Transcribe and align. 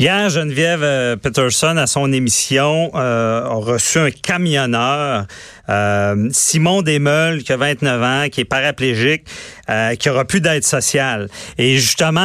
Hier, 0.00 0.28
Geneviève 0.28 0.84
euh, 0.84 1.16
Peterson, 1.16 1.76
à 1.76 1.88
son 1.88 2.12
émission, 2.12 2.92
euh, 2.94 3.42
a 3.42 3.54
reçu 3.54 3.98
un 3.98 4.12
camionneur, 4.12 5.26
euh, 5.68 6.28
Simon 6.30 6.82
Desmeules, 6.82 7.42
qui 7.42 7.52
a 7.52 7.56
29 7.56 8.02
ans, 8.04 8.28
qui 8.30 8.42
est 8.42 8.44
paraplégique, 8.44 9.24
qui 9.98 10.08
aura 10.08 10.24
plus 10.24 10.40
d'aide 10.40 10.62
sociale. 10.62 11.28
Et 11.58 11.78
justement, 11.78 12.20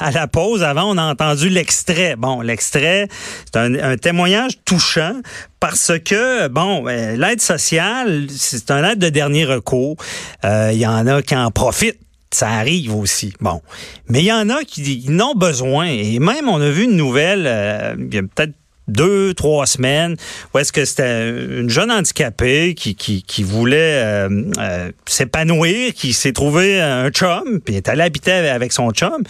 à, 0.00 0.10
la 0.10 0.26
pause, 0.26 0.64
avant, 0.64 0.90
on 0.90 0.98
a 0.98 1.04
entendu 1.04 1.48
l'extrait. 1.48 2.16
Bon, 2.16 2.40
l'extrait, 2.40 3.06
c'est 3.44 3.56
un, 3.56 3.74
un, 3.74 3.96
témoignage 3.96 4.54
touchant 4.64 5.20
parce 5.60 5.92
que, 6.04 6.48
bon, 6.48 6.84
l'aide 6.86 7.40
sociale, 7.40 8.26
c'est 8.30 8.70
un 8.72 8.82
aide 8.82 8.98
de 8.98 9.10
dernier 9.10 9.44
recours. 9.44 9.96
Il 10.42 10.76
y 10.76 10.86
en 10.86 11.06
a 11.06 11.22
qui 11.22 11.36
en 11.36 11.52
profitent 11.52 12.00
ça 12.32 12.50
arrive 12.50 12.94
aussi. 12.94 13.32
Bon. 13.40 13.62
Mais 14.08 14.20
il 14.20 14.26
y 14.26 14.32
en 14.32 14.48
a 14.50 14.64
qui 14.64 15.04
n'ont 15.08 15.34
besoin. 15.34 15.86
Et 15.86 16.18
même, 16.18 16.48
on 16.48 16.60
a 16.60 16.70
vu 16.70 16.84
une 16.84 16.96
nouvelle, 16.96 17.44
euh, 17.46 17.94
il 17.98 18.14
y 18.14 18.18
a 18.18 18.22
peut-être 18.22 18.52
deux, 18.88 19.34
trois 19.34 19.66
semaines, 19.66 20.16
où 20.54 20.58
est-ce 20.58 20.72
que 20.72 20.84
c'était 20.84 21.28
une 21.28 21.68
jeune 21.68 21.90
handicapée 21.90 22.74
qui, 22.74 22.94
qui, 22.94 23.42
voulait 23.42 24.02
euh, 24.04 24.28
euh, 24.58 24.92
s'épanouir, 25.06 25.92
qui 25.92 26.12
s'est 26.12 26.32
trouvé 26.32 26.80
un 26.80 27.10
chum, 27.10 27.60
puis 27.64 27.74
est 27.74 27.88
allée 27.88 28.02
habiter 28.02 28.32
avec 28.32 28.72
son 28.72 28.90
chum. 28.92 29.24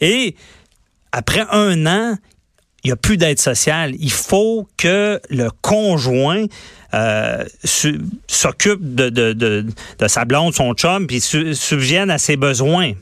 Et 0.00 0.34
après 1.12 1.44
un 1.50 1.86
an, 1.86 2.16
il 2.84 2.88
n'y 2.88 2.92
a 2.92 2.96
plus 2.96 3.16
d'aide 3.16 3.38
sociale. 3.38 3.94
Il 3.98 4.12
faut 4.12 4.68
que 4.76 5.20
le 5.30 5.48
conjoint 5.60 6.46
euh, 6.94 7.44
s'occupe 8.26 8.94
de, 8.94 9.10
de, 9.10 9.32
de, 9.32 9.66
de, 9.98 10.08
sa 10.08 10.24
blonde, 10.24 10.54
son 10.54 10.72
chum, 10.74 11.06
puis 11.06 11.20
subvienne 11.20 12.10
à 12.10 12.18
ses 12.18 12.36
besoins. 12.36 12.92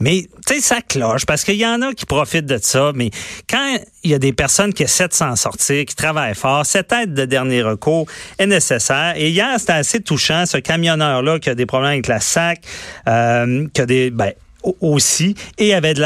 Mais, 0.00 0.26
tu 0.48 0.54
sais, 0.54 0.60
ça 0.60 0.80
cloche 0.80 1.24
parce 1.26 1.44
qu'il 1.44 1.54
y 1.54 1.64
en 1.64 1.80
a 1.80 1.94
qui 1.94 2.06
profitent 2.06 2.46
de 2.46 2.58
ça. 2.60 2.90
Mais 2.94 3.10
quand 3.48 3.78
il 4.02 4.10
y 4.10 4.14
a 4.14 4.18
des 4.18 4.32
personnes 4.32 4.74
qui 4.74 4.82
essaient 4.82 5.06
de 5.06 5.12
s'en 5.12 5.36
sortir, 5.36 5.84
qui 5.84 5.94
travaillent 5.94 6.34
fort, 6.34 6.66
cette 6.66 6.92
aide 6.92 7.14
de 7.14 7.24
dernier 7.24 7.62
recours 7.62 8.06
est 8.38 8.46
nécessaire. 8.46 9.14
Et 9.16 9.30
hier, 9.30 9.60
c'était 9.60 9.74
assez 9.74 10.00
touchant, 10.00 10.44
ce 10.44 10.56
camionneur-là 10.56 11.38
qui 11.38 11.50
a 11.50 11.54
des 11.54 11.66
problèmes 11.66 11.92
avec 11.92 12.08
la 12.08 12.18
SAC, 12.18 12.62
euh, 13.06 13.68
qui 13.72 13.80
a 13.80 13.86
des... 13.86 14.10
Ben, 14.10 14.32
aussi, 14.80 15.34
et 15.58 15.74
avec, 15.74 15.98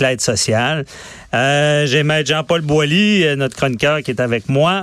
l'aide 0.00 0.20
sociale. 0.20 0.84
Euh, 1.34 1.86
J'ai 1.86 2.02
Maître 2.02 2.28
Jean-Paul 2.28 2.60
Boilly, 2.60 3.24
euh, 3.24 3.36
notre 3.36 3.56
chroniqueur 3.56 4.02
qui 4.02 4.10
est 4.10 4.20
avec 4.20 4.48
moi. 4.48 4.82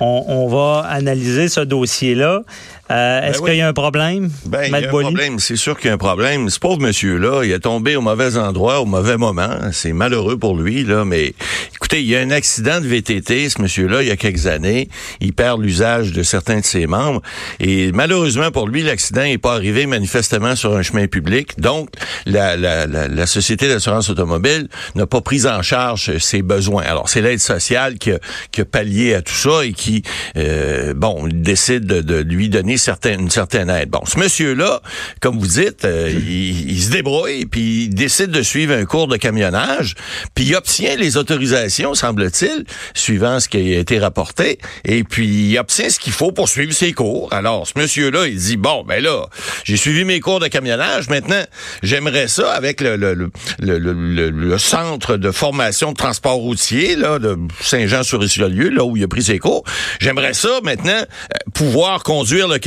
On 0.00 0.48
va 0.48 0.86
analyser 0.88 1.48
ce 1.48 1.60
dossier-là. 1.60 2.42
Euh, 2.90 3.28
est-ce 3.28 3.40
ben 3.40 3.46
qu'il 3.46 3.56
y 3.56 3.60
a 3.60 3.68
un 3.68 3.72
problème? 3.72 4.30
Ben, 4.46 4.64
il 4.66 4.72
y 4.72 4.74
a 4.74 4.78
un 4.78 4.88
problème. 4.88 5.38
C'est 5.38 5.56
sûr 5.56 5.78
qu'il 5.78 5.88
y 5.88 5.90
a 5.90 5.94
un 5.94 5.98
problème. 5.98 6.50
Ce 6.50 6.58
pauvre 6.58 6.80
monsieur-là, 6.80 7.44
il 7.44 7.52
est 7.52 7.60
tombé 7.60 7.96
au 7.96 8.00
mauvais 8.00 8.36
endroit, 8.36 8.80
au 8.80 8.84
mauvais 8.84 9.16
moment. 9.16 9.50
C'est 9.72 9.92
malheureux 9.92 10.36
pour 10.36 10.56
lui, 10.56 10.84
là, 10.84 11.04
mais 11.04 11.34
écoutez, 11.74 12.00
il 12.00 12.08
y 12.08 12.16
a 12.16 12.20
un 12.20 12.30
accident 12.30 12.80
de 12.80 12.86
VTT, 12.86 13.48
ce 13.48 13.60
monsieur-là, 13.62 14.02
il 14.02 14.08
y 14.08 14.10
a 14.10 14.16
quelques 14.16 14.46
années. 14.46 14.88
Il 15.20 15.32
perd 15.32 15.62
l'usage 15.62 16.12
de 16.12 16.22
certains 16.22 16.60
de 16.60 16.64
ses 16.64 16.86
membres. 16.86 17.22
Et 17.60 17.92
malheureusement 17.92 18.50
pour 18.50 18.68
lui, 18.68 18.82
l'accident 18.82 19.22
n'est 19.22 19.38
pas 19.38 19.54
arrivé 19.54 19.86
manifestement 19.86 20.56
sur 20.56 20.74
un 20.74 20.82
chemin 20.82 21.06
public. 21.06 21.60
Donc, 21.60 21.90
la, 22.26 22.56
la, 22.56 22.86
la, 22.86 23.08
la 23.08 23.26
Société 23.26 23.68
d'assurance 23.68 24.10
automobile 24.10 24.68
n'a 24.94 25.06
pas 25.06 25.20
pris 25.20 25.46
en 25.46 25.62
charge 25.62 26.18
ses 26.18 26.42
besoins. 26.42 26.82
Alors, 26.82 27.08
c'est 27.08 27.20
l'aide 27.20 27.40
sociale 27.40 27.98
qui 27.98 28.12
a, 28.12 28.18
qui 28.50 28.62
a 28.62 28.64
pallié 28.64 29.14
à 29.14 29.22
tout 29.22 29.34
ça 29.34 29.64
et 29.64 29.72
qui, 29.72 30.02
euh, 30.36 30.94
bon, 30.94 31.28
décide 31.30 31.84
de, 31.86 32.00
de 32.00 32.16
lui 32.16 32.48
donner 32.48 32.76
une 33.04 33.30
certaine 33.30 33.70
aide. 33.70 33.90
Bon, 33.90 34.00
ce 34.06 34.18
monsieur-là, 34.18 34.80
comme 35.20 35.38
vous 35.38 35.46
dites, 35.46 35.84
euh, 35.84 36.10
il, 36.10 36.80
se 36.80 36.90
débrouille, 36.90 37.46
puis 37.46 37.84
il 37.84 37.94
décide 37.94 38.30
de 38.30 38.42
suivre 38.42 38.74
un 38.74 38.84
cours 38.84 39.08
de 39.08 39.16
camionnage, 39.16 39.94
puis 40.34 40.44
il 40.44 40.56
obtient 40.56 40.96
les 40.96 41.16
autorisations, 41.16 41.94
semble-t-il, 41.94 42.64
suivant 42.94 43.40
ce 43.40 43.48
qui 43.48 43.74
a 43.74 43.78
été 43.78 43.98
rapporté, 43.98 44.58
et 44.84 45.04
puis 45.04 45.50
il 45.50 45.58
obtient 45.58 45.88
ce 45.88 45.98
qu'il 45.98 46.12
faut 46.12 46.32
pour 46.32 46.48
suivre 46.48 46.72
ses 46.72 46.92
cours. 46.92 47.32
Alors, 47.32 47.66
ce 47.66 47.78
monsieur-là, 47.78 48.26
il 48.26 48.36
dit, 48.36 48.56
bon, 48.56 48.84
ben 48.84 49.02
là, 49.02 49.26
j'ai 49.64 49.76
suivi 49.76 50.04
mes 50.04 50.20
cours 50.20 50.40
de 50.40 50.48
camionnage, 50.48 51.08
maintenant, 51.08 51.44
j'aimerais 51.82 52.28
ça 52.28 52.52
avec 52.52 52.80
le, 52.80 52.96
le, 52.96 53.14
le, 53.14 53.30
le, 53.78 54.30
le 54.30 54.58
centre 54.58 55.16
de 55.16 55.30
formation 55.30 55.92
de 55.92 55.96
transport 55.96 56.36
routier, 56.36 56.96
là, 56.96 57.18
de 57.18 57.36
Saint-Jean-sur-Richelieu, 57.60 58.70
là 58.70 58.84
où 58.84 58.96
il 58.96 59.04
a 59.04 59.08
pris 59.08 59.22
ses 59.22 59.38
cours, 59.38 59.64
j'aimerais 60.00 60.34
ça, 60.34 60.60
maintenant, 60.62 60.92
euh, 60.92 61.50
pouvoir 61.54 62.02
conduire 62.02 62.48
le 62.48 62.58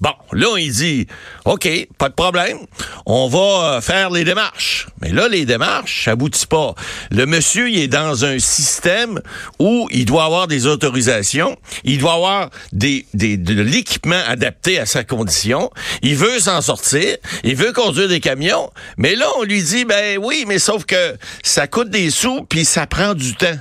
Bon, 0.00 0.12
là, 0.32 0.56
il 0.58 0.72
dit, 0.72 1.06
OK, 1.44 1.68
pas 1.98 2.08
de 2.08 2.14
problème, 2.14 2.58
on 3.06 3.28
va 3.28 3.38
euh, 3.76 3.80
faire 3.80 4.10
les 4.10 4.24
démarches. 4.24 4.86
Mais 5.00 5.10
là, 5.10 5.28
les 5.28 5.44
démarches, 5.44 6.04
ça 6.04 6.12
aboutit 6.12 6.46
pas. 6.46 6.74
Le 7.10 7.26
monsieur, 7.26 7.68
il 7.68 7.78
est 7.80 7.88
dans 7.88 8.24
un 8.24 8.38
système 8.38 9.20
où 9.58 9.88
il 9.90 10.04
doit 10.04 10.24
avoir 10.24 10.46
des 10.46 10.66
autorisations, 10.66 11.56
il 11.84 11.98
doit 11.98 12.14
avoir 12.14 12.50
des, 12.72 13.06
des 13.14 13.36
de 13.36 13.62
l'équipement 13.62 14.20
adapté 14.26 14.78
à 14.78 14.86
sa 14.86 15.04
condition, 15.04 15.70
il 16.02 16.16
veut 16.16 16.38
s'en 16.38 16.60
sortir, 16.60 17.16
il 17.44 17.56
veut 17.56 17.72
conduire 17.72 18.08
des 18.08 18.20
camions, 18.20 18.70
mais 18.96 19.16
là, 19.16 19.26
on 19.38 19.42
lui 19.42 19.62
dit, 19.62 19.84
ben 19.84 20.18
oui, 20.22 20.44
mais 20.46 20.58
sauf 20.58 20.84
que 20.84 21.16
ça 21.42 21.66
coûte 21.66 21.90
des 21.90 22.10
sous, 22.10 22.44
puis 22.44 22.64
ça 22.64 22.86
prend 22.86 23.14
du 23.14 23.34
temps. 23.34 23.56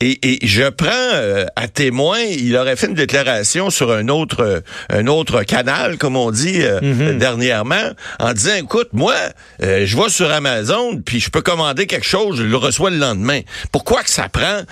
Et, 0.00 0.38
je 0.46 0.68
prends 0.68 0.88
euh, 0.90 1.46
à 1.56 1.68
témoin, 1.68 2.18
il 2.18 2.56
aurait 2.56 2.76
fait 2.76 2.88
une 2.88 2.94
déclaration 2.94 3.70
sur 3.70 3.92
un 3.92 4.08
autre 4.08 4.42
euh, 4.42 4.60
un 4.90 5.06
autre 5.06 5.42
canal, 5.44 5.98
comme 5.98 6.16
on 6.16 6.30
dit 6.30 6.62
euh, 6.62 6.80
mhm. 6.80 7.18
dernièrement, 7.18 7.92
en 8.18 8.32
disant 8.32 8.54
écoute, 8.56 8.88
moi, 8.92 9.14
je 9.60 9.96
vais 9.96 10.08
sur 10.08 10.30
Amazon, 10.30 11.00
puis 11.04 11.20
je 11.20 11.30
peux 11.30 11.40
commander 11.40 11.86
quelque 11.86 12.06
chose, 12.06 12.38
je 12.38 12.42
le 12.42 12.56
reçois 12.56 12.90
le 12.90 12.98
lendemain. 12.98 13.40
Pourquoi 13.72 14.02
que 14.02 14.10
ça 14.10 14.28
prend 14.28 14.62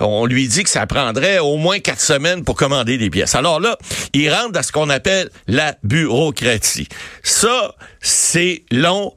On 0.00 0.26
lui 0.26 0.48
dit 0.48 0.64
que 0.64 0.70
ça 0.70 0.86
prendrait 0.86 1.38
au 1.38 1.56
moins 1.56 1.78
quatre 1.78 2.00
semaines 2.00 2.44
pour 2.44 2.56
commander 2.56 2.98
des 2.98 3.10
pièces? 3.10 3.34
Alors 3.34 3.60
là, 3.60 3.78
il 4.12 4.32
rentre 4.32 4.52
dans 4.52 4.62
ce 4.62 4.72
qu'on 4.72 4.90
appelle 4.90 5.30
la 5.46 5.74
bureaucratie. 5.82 6.88
Ça, 7.22 7.74
c'est 8.00 8.62
long 8.70 9.14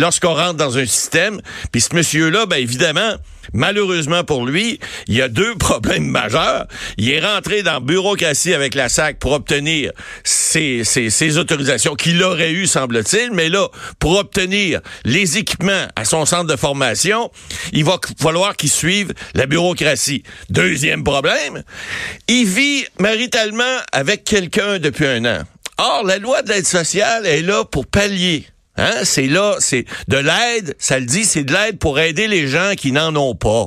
lorsqu'on 0.00 0.34
rentre 0.34 0.54
dans 0.54 0.78
un 0.78 0.86
système. 0.86 1.40
Puis 1.70 1.82
ce 1.82 1.94
monsieur-là, 1.94 2.46
ben 2.46 2.56
évidemment, 2.56 3.14
malheureusement 3.52 4.24
pour 4.24 4.46
lui, 4.46 4.80
il 5.06 5.14
y 5.14 5.22
a 5.22 5.28
deux 5.28 5.54
problèmes 5.58 6.06
majeurs. 6.06 6.66
Il 6.96 7.10
est 7.10 7.20
rentré 7.20 7.62
dans 7.62 7.74
la 7.74 7.80
bureaucratie 7.80 8.54
avec 8.54 8.74
la 8.74 8.88
SAC 8.88 9.18
pour 9.18 9.32
obtenir 9.32 9.92
ses, 10.24 10.84
ses, 10.84 11.38
autorisations 11.38 11.94
qu'il 11.94 12.22
aurait 12.22 12.52
eu, 12.52 12.66
semble-t-il. 12.66 13.32
Mais 13.32 13.48
là, 13.48 13.68
pour 13.98 14.18
obtenir 14.18 14.80
les 15.04 15.38
équipements 15.38 15.86
à 15.94 16.04
son 16.04 16.24
centre 16.24 16.46
de 16.46 16.56
formation, 16.56 17.30
il 17.72 17.84
va 17.84 17.98
falloir 18.18 18.56
qu'il 18.56 18.70
suive 18.70 19.12
la 19.34 19.46
bureaucratie. 19.46 20.22
Deuxième 20.48 21.04
problème, 21.04 21.62
il 22.26 22.46
vit 22.46 22.84
maritalement 22.98 23.76
avec 23.92 24.24
quelqu'un 24.24 24.78
depuis 24.78 25.06
un 25.06 25.24
an. 25.24 25.42
Or, 25.78 26.04
la 26.04 26.18
loi 26.18 26.42
de 26.42 26.50
l'aide 26.50 26.66
sociale 26.66 27.26
est 27.26 27.42
là 27.42 27.64
pour 27.64 27.86
pallier 27.86 28.46
Hein? 28.80 29.04
C'est 29.04 29.26
là, 29.26 29.56
c'est 29.58 29.84
de 30.08 30.16
l'aide, 30.16 30.74
ça 30.78 30.98
le 30.98 31.04
dit, 31.04 31.24
c'est 31.26 31.44
de 31.44 31.52
l'aide 31.52 31.78
pour 31.78 32.00
aider 32.00 32.28
les 32.28 32.48
gens 32.48 32.72
qui 32.76 32.92
n'en 32.92 33.14
ont 33.14 33.34
pas. 33.34 33.66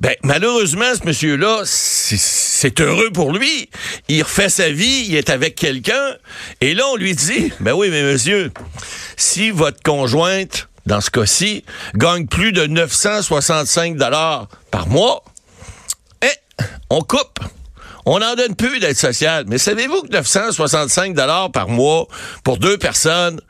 Ben, 0.00 0.14
malheureusement, 0.24 0.92
ce 1.00 1.06
monsieur-là, 1.06 1.62
c'est 1.64 2.80
heureux 2.80 3.10
pour 3.12 3.32
lui. 3.32 3.70
Il 4.08 4.22
refait 4.22 4.48
sa 4.48 4.70
vie, 4.70 5.04
il 5.08 5.14
est 5.14 5.30
avec 5.30 5.54
quelqu'un, 5.54 6.16
et 6.60 6.74
là, 6.74 6.84
on 6.92 6.96
lui 6.96 7.14
dit, 7.14 7.52
ben 7.60 7.72
oui, 7.72 7.88
mais 7.90 8.02
monsieur, 8.02 8.50
si 9.16 9.50
votre 9.50 9.80
conjointe, 9.82 10.68
dans 10.86 11.00
ce 11.00 11.10
cas-ci, 11.10 11.64
gagne 11.94 12.26
plus 12.26 12.52
de 12.52 12.66
965 12.66 13.96
dollars 13.96 14.48
par 14.72 14.88
mois, 14.88 15.22
eh, 16.22 16.64
on 16.88 17.02
coupe 17.02 17.38
On 18.06 18.18
n'en 18.18 18.34
donne 18.34 18.54
plus 18.56 18.80
d'aide 18.80 18.96
sociale. 18.96 19.44
Mais 19.48 19.58
savez-vous 19.58 20.02
que 20.02 20.08
965 20.12 21.14
dollars 21.14 21.50
par 21.52 21.68
mois 21.68 22.06
pour 22.44 22.58
deux 22.58 22.78
personnes, 22.78 23.40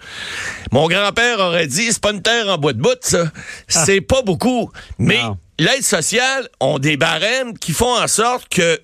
mon 0.73 0.89
grand-père 0.89 1.39
aurait 1.39 1.67
dit, 1.67 1.93
c'est 1.93 2.01
pas 2.01 2.11
une 2.13 2.23
terre 2.23 2.49
en 2.49 2.59
bois 2.59 2.73
de 2.73 2.81
bout, 2.81 2.99
ça. 3.01 3.25
C'est 3.69 4.01
pas 4.01 4.23
beaucoup. 4.23 4.71
Mais 4.99 5.23
Non. 5.23 5.39
l'aide 5.59 5.85
sociale 5.85 6.49
ont 6.61 6.79
des 6.79 6.97
barèmes 6.97 7.57
qui 7.59 7.73
font 7.73 7.95
en 7.97 8.09
sorte 8.09 8.49
que, 8.49 8.81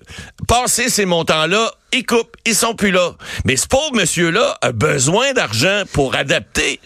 passer 0.47 0.89
ces 0.89 1.05
montants-là, 1.05 1.71
ils 1.93 2.05
coupent, 2.05 2.35
ils 2.45 2.55
sont 2.55 2.75
plus 2.75 2.91
là. 2.91 3.11
Mais 3.45 3.55
ce 3.55 3.67
pauvre 3.67 3.93
monsieur-là 3.93 4.57
a 4.61 4.71
besoin 4.71 5.33
d'argent 5.33 5.83
pour 5.93 6.15
adapter. 6.15 6.79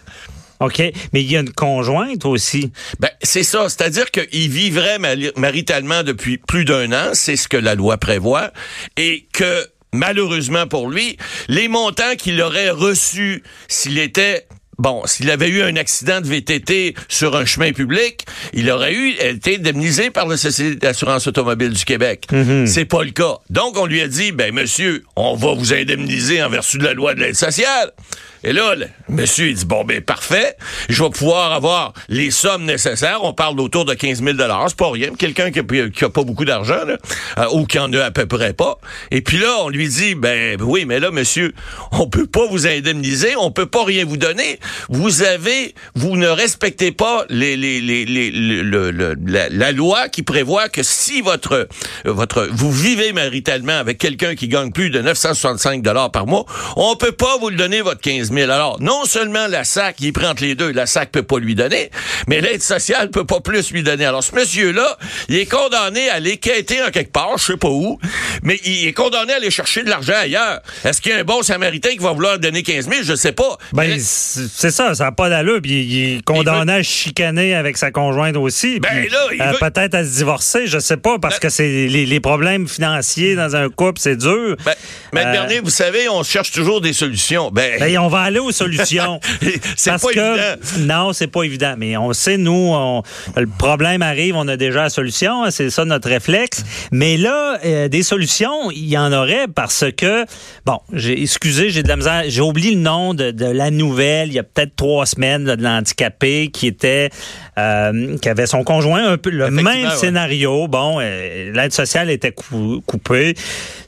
OK? 0.62 0.80
Mais 1.12 1.22
il 1.22 1.32
y 1.32 1.36
a 1.36 1.42
une 1.42 1.52
conjointe 1.52 2.24
aussi. 2.26 2.72
Ben, 3.00 3.10
c'est 3.22 3.44
ça. 3.44 3.68
C'est-à-dire 3.68 4.12
qu'il 4.12 4.50
vivrait 4.50 5.00
maritalement 5.36 6.04
depuis 6.04 6.38
plus 6.38 6.66
d'un 6.66 6.92
an. 6.94 7.10
C'est 7.14 7.36
ce 7.36 7.48
que 7.48 7.58
la 7.58 7.76
loi 7.76 7.98
prévoit. 7.98 8.52
Et 8.96 9.28
que, 9.34 9.68
malheureusement 9.92 10.68
pour 10.68 10.90
lui, 10.90 11.18
les 11.50 11.68
montants 11.68 12.16
qu'il 12.18 12.42
aurait 12.42 12.70
reçus 12.70 13.44
s'il 13.68 13.98
était 13.98 14.48
Bon, 14.78 15.04
s'il 15.06 15.30
avait 15.30 15.50
eu 15.50 15.62
un 15.62 15.76
accident 15.76 16.22
de 16.22 16.28
VTT 16.28 16.96
sur 17.08 17.36
un 17.36 17.46
chemin 17.46 17.72
public, 17.72 18.26
il 18.52 18.72
aurait 18.72 18.96
eu 18.96 19.12
été 19.20 19.58
indemnisé 19.58 20.10
par 20.10 20.26
la 20.26 20.38
Société 20.38 20.76
d'assurance 20.76 21.28
automobile 21.28 21.70
du 21.70 21.86
Québec. 21.86 22.26
C'est 22.66 22.86
pas 22.86 23.04
le 23.04 23.12
cas. 23.12 23.38
Donc, 23.52 23.78
on 23.78 23.86
lui 23.86 24.02
a 24.02 24.08
dit, 24.08 24.32
ben, 24.32 24.52
monsieur, 24.52 25.04
on 25.16 25.36
va 25.36 25.54
vous 25.54 25.72
indemniser 25.72 26.42
en 26.42 26.50
vertu 26.50 26.80
de 26.80 26.84
la 26.84 26.94
loi 26.94 27.14
de 27.14 27.20
l'aide 27.20 27.36
sociale. 27.36 27.92
Et 28.44 28.54
là, 28.54 28.74
le 28.76 28.88
monsieur, 29.08 29.50
il 29.50 29.56
dit, 29.56 29.66
bon, 29.66 29.84
ben, 29.84 30.02
parfait. 30.02 30.56
Je 30.90 31.04
vais 31.04 31.10
pouvoir 31.12 31.52
avoir 31.52 31.94
les 32.10 32.32
sommes 32.32 32.66
nécessaires. 32.66 33.20
On 33.24 33.34
parle 33.34 33.56
d'autour 33.56 33.86
de 33.86 33.94
15 33.94 34.24
000 34.24 34.38
C'est 34.68 34.76
pas 34.76 34.90
rien. 34.92 35.10
Quelqu'un 35.18 35.52
qui 35.52 35.62
qui 35.92 36.06
a 36.06 36.10
pas 36.10 36.24
beaucoup 36.24 36.46
d'argent, 36.46 36.80
euh, 37.38 37.46
ou 37.54 37.66
qui 37.66 37.78
en 37.78 37.94
a 37.94 38.04
à 38.06 38.12
peu 38.12 38.26
près 38.26 38.54
pas. 38.54 38.78
Et 39.12 39.22
puis 39.22 39.38
là, 39.38 39.58
on 39.62 39.70
lui 39.70 39.88
dit, 39.88 40.16
ben, 40.16 40.60
oui, 40.62 40.86
mais 40.86 41.00
là, 41.00 41.12
monsieur, 41.12 41.54
on 41.92 42.08
peut 42.08 42.26
pas 42.26 42.48
vous 42.48 42.66
indemniser. 42.66 43.36
On 43.38 43.52
peut 43.52 43.68
pas 43.68 43.84
rien 43.86 44.06
vous 44.06 44.18
donner. 44.18 44.60
Vous 44.90 45.22
avez, 45.22 45.76
vous 45.94 46.18
ne 46.18 46.28
respectez 46.28 46.92
pas 46.92 47.26
les, 47.30 47.56
les, 47.56 47.80
les, 47.80 48.06
les- 48.06 48.32
le- 48.32 48.64
le- 48.64 48.92
le- 48.92 49.16
la, 49.26 49.50
la 49.50 49.72
loi 49.72 50.10
qui 50.10 50.24
prévoit 50.24 50.68
que 50.68 50.82
si 50.84 51.22
votre, 51.22 51.68
votre, 52.06 52.48
vous 52.52 52.72
vivez 52.72 53.14
maritalement 53.14 53.78
avec 53.78 54.00
quelqu'un 54.00 54.34
qui 54.34 54.48
gagne 54.48 54.72
plus 54.72 54.90
de 54.90 55.00
965 55.02 55.84
dollars 55.84 56.10
par 56.12 56.26
mois, 56.26 56.46
on 56.76 56.96
peut 56.96 57.12
pas 57.12 57.38
vous 57.40 57.50
le 57.50 57.56
donner 57.56 57.82
votre 57.82 58.02
15 58.02 58.30
000. 58.30 58.31
Alors, 58.38 58.78
non 58.82 59.06
seulement 59.06 59.48
la 59.48 59.64
SAC, 59.64 59.98
il 60.00 60.14
prend 60.14 60.30
entre 60.30 60.44
les 60.44 60.56
deux, 60.56 60.72
la 60.72 60.86
SAC 60.86 61.12
peut 61.12 61.24
pas 61.24 61.40
lui 61.40 61.56
donner, 61.56 61.90
mais 62.28 62.42
l'aide 62.42 62.62
sociale 62.64 63.10
peut 63.12 63.26
pas 63.26 63.40
plus 63.42 63.72
lui 63.72 63.84
donner. 63.84 64.06
Alors, 64.06 64.24
ce 64.24 64.34
monsieur-là, 64.36 64.98
il 65.30 65.38
est 65.38 65.46
condamné 65.46 66.10
à 66.10 66.16
aller 66.16 66.38
quêter 66.38 66.82
en 66.84 66.90
quelque 66.90 67.12
part, 67.12 67.38
je 67.38 67.44
sais 67.46 67.58
pas 67.58 67.70
où, 67.70 68.00
mais 68.44 68.60
il 68.66 68.88
est 68.88 68.94
condamné 68.94 69.34
à 69.34 69.38
aller 69.38 69.52
chercher 69.52 69.84
de 69.84 69.90
l'argent 69.90 70.14
ailleurs. 70.22 70.62
Est-ce 70.86 71.02
qu'il 71.02 71.12
y 71.12 71.16
a 71.16 71.20
un 71.20 71.24
bon 71.24 71.42
samaritain 71.44 71.90
qui 71.92 71.98
va 72.00 72.12
vouloir 72.14 72.40
donner 72.40 72.64
15 72.64 72.90
000? 72.90 73.04
Je 73.04 73.16
sais 73.16 73.32
pas. 73.34 73.58
Ben, 73.74 73.88
Mais- 73.90 74.00
c'est 74.00 74.72
ça, 74.72 74.96
ça 74.96 75.04
n'a 75.06 75.12
pas 75.12 75.30
d'allure. 75.30 75.60
Puis 75.62 75.84
il 75.84 76.18
est 76.18 76.22
condamné 76.24 76.74
à 76.74 76.84
chicaner 76.84 77.56
avec 77.56 77.78
sa 77.78 77.92
conjointe 77.92 78.36
aussi. 78.38 78.80
Ben 78.80 78.90
puis, 79.02 79.10
là, 79.10 79.20
il 79.34 79.42
euh, 79.42 79.52
veut- 79.52 79.58
Peut-être 79.72 79.96
à 79.96 80.04
se 80.04 80.10
divorcer, 80.18 80.68
je 80.68 80.80
sais 80.80 80.98
pas, 80.98 81.18
parce 81.20 81.36
Ben- 81.36 81.40
que 81.42 81.50
c'est 81.50 81.68
les, 81.88 82.06
les 82.06 82.20
problèmes 82.20 82.68
financiers 82.68 83.36
dans 83.36 83.56
un 83.56 83.70
couple, 83.70 84.00
c'est 84.02 84.16
dur. 84.18 84.56
Ben, 84.66 84.74
Euh, 85.16 85.32
Bernier, 85.32 85.60
vous 85.60 85.70
savez, 85.70 86.10
on 86.10 86.24
cherche 86.24 86.52
toujours 86.52 86.82
des 86.82 86.94
solutions. 86.94 87.50
Ben, 87.52 87.80
Ben, 87.80 87.98
on 88.00 88.08
va 88.08 88.21
aller 88.22 88.40
aux 88.40 88.52
solutions. 88.52 89.20
C'est 89.78 89.92
Parce 89.92 90.04
pas 90.04 90.10
que, 90.14 90.20
évident. 90.20 90.96
Non, 91.06 91.14
c'est 91.14 91.28
pas 91.28 91.44
évident. 91.44 91.76
Mais 91.78 91.98
on 91.98 92.14
sait, 92.14 92.38
nous, 92.38 92.52
on- 92.74 93.04
le 93.36 93.48
problème 93.48 94.02
arrive, 94.02 94.36
on 94.36 94.48
a 94.48 94.58
déjà 94.58 94.84
la 94.84 94.90
solution. 94.90 95.44
hein, 95.44 95.52
C'est 95.52 95.70
ça 95.70 95.86
notre 95.86 96.10
réflexe. 96.10 96.64
Mais 96.92 97.18
là, 97.18 97.60
euh, 97.66 97.88
des 97.88 98.04
solutions, 98.04 98.72
il 98.72 98.86
y 98.88 98.98
en 98.98 99.12
aurait 99.14 99.48
parce 99.54 99.86
que, 99.96 100.26
bon, 100.66 100.80
j'ai, 100.94 101.22
excusez, 101.22 101.70
j'ai 101.70 101.84
de 101.84 101.88
la 101.88 101.96
misère. 101.98 102.24
J'ai 102.28 102.42
oublié 102.42 102.72
le 102.76 102.82
nom 102.82 103.14
de, 103.14 103.32
de 103.32 103.46
la 103.46 103.72
nouvelle. 103.72 104.30
Il 104.30 104.34
y 104.34 104.40
a 104.40 104.44
peut-être 104.44 104.76
trois 104.76 105.06
semaines 105.06 105.46
là, 105.46 105.56
de 105.56 105.64
l'handicapé 105.64 106.50
qui 106.52 106.68
était, 106.68 107.10
euh, 107.58 108.18
qui 108.18 108.30
avait 108.30 108.48
son 108.48 108.64
conjoint 108.64 109.06
un 109.08 109.18
peu 109.18 109.30
le 109.30 109.50
même 109.52 109.66
ouais. 109.66 109.96
scénario. 109.98 110.68
Bon, 110.68 110.98
euh, 111.00 111.52
l'aide 111.54 111.74
sociale 111.74 112.10
était 112.10 112.32
cou- 112.32 112.82
coupée. 112.86 113.34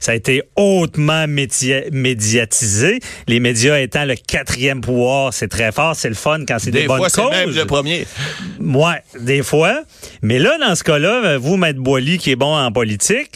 Ça 0.00 0.12
a 0.12 0.14
été 0.14 0.42
hautement 0.56 1.26
média- 1.26 1.82
médiatisé. 1.92 3.00
Les 3.28 3.40
médias 3.40 3.78
étant 3.78 4.04
le 4.04 4.14
quatrième 4.26 4.80
pouvoir, 4.80 5.32
c'est 5.32 5.48
très 5.48 5.72
fort, 5.72 5.94
c'est 5.96 6.08
le 6.08 6.14
fun 6.14 6.40
quand 6.46 6.58
c'est 6.58 6.70
des, 6.70 6.82
des 6.82 6.86
bonnes 6.86 6.98
fois, 6.98 7.08
causes. 7.08 7.30
même 7.30 7.50
le 7.50 7.64
premier. 7.66 8.06
Ouais, 8.60 9.02
des 9.20 9.42
fois. 9.42 9.82
Mais 10.22 10.38
là, 10.38 10.56
dans 10.58 10.74
ce 10.74 10.84
cas-là, 10.84 11.38
vous, 11.38 11.56
Maître 11.56 11.80
Boily, 11.80 12.18
qui 12.18 12.30
est 12.30 12.36
bon 12.36 12.54
en 12.56 12.70
politique, 12.72 13.30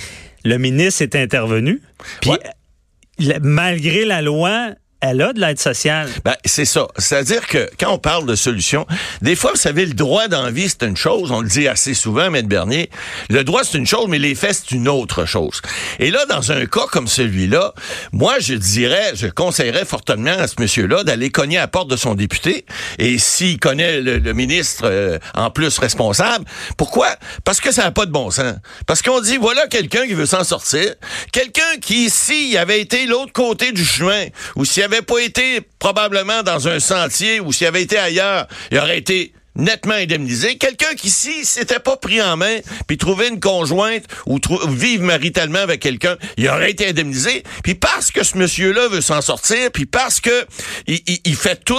le 0.44 0.56
ministre 0.58 1.02
est 1.02 1.14
intervenu. 1.16 1.80
Puis, 2.20 2.30
Ouais. 2.30 3.38
malgré 3.40 4.04
la 4.04 4.22
loi, 4.22 4.70
elle 5.00 5.22
a 5.22 5.32
de 5.32 5.40
l'aide 5.40 5.60
sociale. 5.60 6.08
Ben, 6.24 6.34
c'est 6.44 6.64
ça. 6.64 6.88
C'est-à-dire 6.98 7.46
que 7.46 7.70
quand 7.78 7.92
on 7.92 7.98
parle 7.98 8.26
de 8.26 8.34
solutions, 8.34 8.86
des 9.22 9.36
fois, 9.36 9.52
vous 9.52 9.56
savez, 9.60 9.86
le 9.86 9.94
droit 9.94 10.26
d'envie, 10.26 10.68
c'est 10.68 10.82
une 10.82 10.96
chose. 10.96 11.30
On 11.30 11.40
le 11.40 11.48
dit 11.48 11.68
assez 11.68 11.94
souvent, 11.94 12.30
Maître 12.30 12.48
Bernier. 12.48 12.90
Le 13.30 13.44
droit, 13.44 13.62
c'est 13.62 13.78
une 13.78 13.86
chose, 13.86 14.06
mais 14.08 14.18
les 14.18 14.34
faits, 14.34 14.54
c'est 14.54 14.74
une 14.74 14.88
autre 14.88 15.24
chose. 15.24 15.62
Et 16.00 16.10
là, 16.10 16.26
dans 16.26 16.50
un 16.50 16.66
cas 16.66 16.86
comme 16.90 17.06
celui-là, 17.06 17.74
moi, 18.12 18.40
je 18.40 18.54
dirais, 18.54 19.12
je 19.14 19.28
conseillerais 19.28 19.84
fortement 19.84 20.36
à 20.36 20.48
ce 20.48 20.56
monsieur-là 20.58 21.04
d'aller 21.04 21.30
cogner 21.30 21.58
à 21.58 21.62
la 21.62 21.68
porte 21.68 21.88
de 21.90 21.96
son 21.96 22.14
député. 22.14 22.66
Et 22.98 23.18
s'il 23.18 23.60
connaît 23.60 24.00
le, 24.00 24.18
le 24.18 24.32
ministre 24.32 24.82
euh, 24.84 25.18
en 25.34 25.50
plus 25.50 25.78
responsable, 25.78 26.44
pourquoi? 26.76 27.08
Parce 27.44 27.60
que 27.60 27.70
ça 27.70 27.84
n'a 27.84 27.92
pas 27.92 28.06
de 28.06 28.10
bon 28.10 28.30
sens. 28.30 28.54
Parce 28.86 29.02
qu'on 29.02 29.20
dit, 29.20 29.36
voilà 29.36 29.66
quelqu'un 29.68 30.06
qui 30.06 30.14
veut 30.14 30.26
s'en 30.26 30.42
sortir. 30.42 30.94
Quelqu'un 31.32 31.78
qui, 31.80 32.10
s'il 32.10 32.56
avait 32.58 32.80
été 32.80 33.06
l'autre 33.06 33.32
côté 33.32 33.70
du 33.70 33.84
chemin, 33.84 34.26
ou 34.56 34.64
s'il 34.64 34.87
avait 34.88 35.02
pas 35.02 35.18
été 35.18 35.60
probablement 35.78 36.42
dans 36.42 36.68
un 36.68 36.80
sentier, 36.80 37.40
ou 37.40 37.52
s'il 37.52 37.66
avait 37.66 37.82
été 37.82 37.98
ailleurs, 37.98 38.46
il 38.70 38.78
aurait 38.78 38.98
été 38.98 39.32
nettement 39.58 39.94
indemnisé. 39.94 40.56
Quelqu'un 40.56 40.94
qui, 40.96 41.10
si 41.10 41.44
s'était 41.44 41.80
pas 41.80 41.96
pris 41.96 42.22
en 42.22 42.36
main, 42.36 42.58
puis 42.86 42.96
trouvé 42.96 43.28
une 43.28 43.40
conjointe 43.40 44.04
ou 44.26 44.38
vivre 44.68 45.04
maritalement 45.04 45.58
avec 45.58 45.80
quelqu'un, 45.80 46.16
il 46.36 46.48
aurait 46.48 46.70
été 46.70 46.88
indemnisé. 46.88 47.42
Puis 47.62 47.74
parce 47.74 48.10
que 48.10 48.24
ce 48.24 48.38
monsieur-là 48.38 48.88
veut 48.88 49.00
s'en 49.00 49.20
sortir, 49.20 49.70
puis 49.72 49.86
parce 49.86 50.20
que 50.20 50.46
il, 50.86 51.00
il- 51.24 51.36
fait 51.36 51.62
tout 51.64 51.76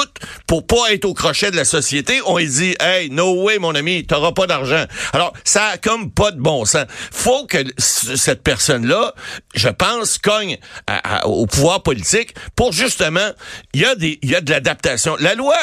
pour 0.47 0.65
pas 0.65 0.91
être 0.93 1.05
au 1.05 1.13
crochet 1.13 1.51
de 1.51 1.55
la 1.55 1.65
société, 1.65 2.21
on 2.25 2.37
lui 2.37 2.47
dit, 2.47 2.75
hey, 2.79 3.09
no 3.09 3.43
way, 3.43 3.59
mon 3.59 3.75
ami, 3.75 4.05
t'auras 4.05 4.31
pas 4.31 4.47
d'argent. 4.47 4.85
Alors, 5.13 5.33
ça 5.43 5.65
a 5.67 5.77
comme 5.77 6.11
pas 6.11 6.31
de 6.31 6.39
bon 6.39 6.63
sens. 6.65 6.85
Faut 7.11 7.45
que 7.45 7.57
cette 7.77 8.41
personne-là, 8.43 9.13
je 9.55 9.69
pense, 9.69 10.17
cogne 10.17 10.57
au 11.25 11.45
pouvoir 11.45 11.83
politique 11.83 12.33
pour 12.55 12.71
justement, 12.71 13.29
il 13.73 13.81
y 13.81 13.85
a 13.85 13.95
des, 13.95 14.19
il 14.21 14.29
y 14.31 14.35
a 14.35 14.41
de 14.41 14.49
l'adaptation. 14.51 15.15
La 15.19 15.35
loi, 15.35 15.57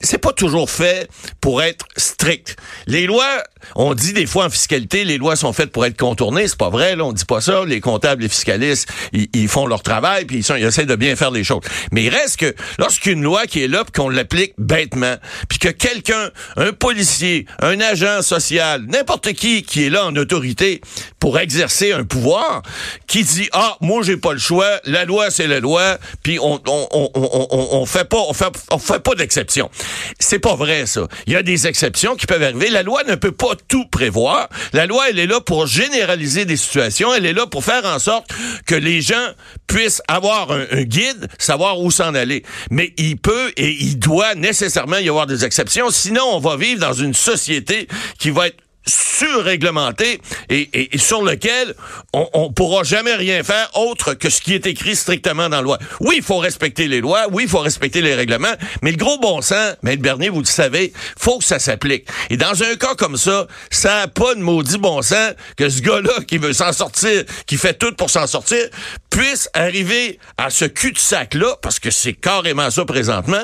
c'est 0.00 0.18
pas 0.18 0.32
toujours 0.32 0.70
fait 0.70 1.08
pour 1.40 1.62
être 1.62 1.86
strict. 1.96 2.56
Les 2.86 3.06
lois, 3.06 3.42
on 3.74 3.94
dit 3.94 4.12
des 4.12 4.26
fois 4.26 4.46
en 4.46 4.50
fiscalité, 4.50 5.04
les 5.04 5.18
lois 5.18 5.36
sont 5.36 5.52
faites 5.52 5.72
pour 5.72 5.84
être 5.86 5.96
contournées. 5.96 6.48
C'est 6.48 6.58
pas 6.58 6.70
vrai, 6.70 6.96
là, 6.96 7.04
on 7.04 7.12
dit 7.12 7.24
pas 7.24 7.40
ça. 7.40 7.64
Les 7.66 7.80
comptables, 7.80 8.22
les 8.22 8.28
fiscalistes, 8.28 8.88
ils, 9.12 9.48
font 9.48 9.66
leur 9.66 9.82
travail 9.82 10.24
puis 10.24 10.38
ils, 10.38 10.44
sont, 10.44 10.54
essaient 10.54 10.86
de 10.86 10.96
bien 10.96 11.16
faire 11.16 11.30
les 11.30 11.44
choses. 11.44 11.62
Mais 11.92 12.04
il 12.04 12.10
reste 12.10 12.38
que 12.38 12.54
lorsqu'une 12.78 13.22
loi 13.22 13.46
qui 13.46 13.62
est 13.62 13.68
là 13.68 13.84
qu'on 13.94 14.08
l'applique 14.08 14.54
bêtement, 14.58 15.16
puis 15.48 15.58
que 15.58 15.68
quelqu'un, 15.68 16.30
un 16.56 16.72
policier, 16.72 17.46
un 17.60 17.80
agent 17.80 18.22
social, 18.22 18.84
n'importe 18.86 19.32
qui 19.32 19.62
qui 19.62 19.86
est 19.86 19.90
là 19.90 20.06
en 20.06 20.14
autorité 20.16 20.80
pour 21.18 21.38
exercer 21.38 21.92
un 21.92 22.04
pouvoir, 22.04 22.62
qui 23.06 23.24
dit 23.24 23.48
ah 23.52 23.76
moi 23.80 24.02
j'ai 24.02 24.16
pas 24.16 24.32
le 24.32 24.38
choix, 24.38 24.68
la 24.84 25.04
loi 25.04 25.30
c'est 25.30 25.46
la 25.46 25.60
loi, 25.60 25.98
puis 26.22 26.38
on 26.40 26.60
on, 26.66 27.86
fait 27.86 28.08
pas 28.08 28.22
on 28.70 28.78
fait 28.78 29.00
pas 29.00 29.14
d'exception. 29.14 29.70
C'est 30.18 30.38
pas 30.38 30.54
vrai 30.54 30.86
ça. 30.86 31.06
Il 31.26 31.32
y 31.32 31.36
a 31.36 31.42
des 31.42 31.66
exceptions 31.66 32.16
qui 32.16 32.26
peuvent 32.26 32.42
arriver. 32.42 32.70
La 32.70 32.82
loi 32.82 33.02
ne 33.04 33.14
peut 33.14 33.32
pas 33.32 33.49
tout 33.68 33.86
prévoir. 33.86 34.48
La 34.72 34.86
loi 34.86 35.10
elle 35.10 35.18
est 35.18 35.26
là 35.26 35.40
pour 35.40 35.66
généraliser 35.66 36.44
des 36.44 36.56
situations. 36.56 37.14
Elle 37.14 37.26
est 37.26 37.32
là 37.32 37.46
pour 37.46 37.64
faire 37.64 37.84
en 37.84 37.98
sorte 37.98 38.30
que 38.66 38.74
les 38.74 39.00
gens 39.00 39.28
puissent 39.66 40.02
avoir 40.08 40.50
un, 40.52 40.64
un 40.70 40.82
guide, 40.82 41.28
savoir 41.38 41.80
où 41.80 41.90
s'en 41.90 42.14
aller. 42.14 42.44
Mais 42.70 42.92
il 42.96 43.16
peut 43.16 43.52
et 43.56 43.70
il 43.70 43.98
doit 43.98 44.34
nécessairement 44.34 44.98
y 44.98 45.08
avoir 45.08 45.26
des 45.26 45.44
exceptions. 45.44 45.90
Sinon 45.90 46.24
on 46.32 46.38
va 46.38 46.56
vivre 46.56 46.80
dans 46.80 46.92
une 46.92 47.14
société 47.14 47.88
qui 48.18 48.30
va 48.30 48.48
être 48.48 48.58
surréglementé 48.86 50.20
et, 50.48 50.68
et- 50.72 50.94
et 50.94 50.98
sur 50.98 51.22
lequel 51.22 51.74
on, 52.12 52.28
on 52.32 52.52
pourra 52.52 52.82
jamais 52.84 53.14
rien 53.14 53.42
faire 53.42 53.68
autre 53.76 54.14
que 54.14 54.30
ce 54.30 54.40
qui 54.40 54.54
est 54.54 54.66
écrit 54.66 54.96
strictement 54.96 55.48
dans 55.48 55.56
la 55.56 55.62
loi. 55.62 55.78
Oui, 56.00 56.14
il 56.18 56.22
faut 56.22 56.38
respecter 56.38 56.88
les 56.88 57.00
lois, 57.00 57.26
oui, 57.30 57.44
il 57.44 57.48
faut 57.48 57.58
respecter 57.60 58.00
les 58.00 58.14
règlements, 58.14 58.54
mais 58.82 58.90
le 58.92 58.96
gros 58.96 59.18
bon 59.18 59.40
sens, 59.42 59.74
Maître 59.82 60.02
Bernier, 60.02 60.28
vous 60.30 60.40
le 60.40 60.44
savez, 60.46 60.92
faut 61.18 61.38
que 61.38 61.44
ça 61.44 61.58
s'applique. 61.58 62.06
Et 62.30 62.36
dans 62.36 62.62
un 62.62 62.76
cas 62.76 62.94
comme 62.96 63.16
ça, 63.16 63.46
ça 63.70 64.00
n'a 64.00 64.08
pas 64.08 64.34
de 64.34 64.40
maudit 64.40 64.78
bon 64.78 65.02
sens 65.02 65.32
que 65.56 65.68
ce 65.68 65.80
gars-là 65.82 66.22
qui 66.26 66.38
veut 66.38 66.52
s'en 66.52 66.72
sortir, 66.72 67.24
qui 67.46 67.56
fait 67.56 67.74
tout 67.74 67.92
pour 67.94 68.10
s'en 68.10 68.26
sortir, 68.26 68.64
puisse 69.10 69.48
arriver 69.54 70.18
à 70.38 70.50
ce 70.50 70.64
cul-de-sac-là, 70.64 71.56
parce 71.62 71.78
que 71.78 71.90
c'est 71.90 72.14
carrément 72.14 72.70
ça 72.70 72.84
présentement, 72.84 73.42